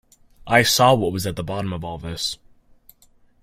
I 0.47 0.63
saw 0.63 0.95
what 0.95 1.11
was 1.11 1.27
at 1.27 1.35
the 1.35 1.43
bottom 1.43 1.71
of 1.71 1.83
all 1.83 1.99
this. 1.99 2.39